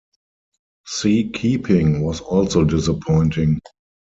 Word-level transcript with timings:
Sea 0.87 1.29
keeping 1.31 2.01
was 2.01 2.21
also 2.21 2.63
disappointing. 2.63 3.59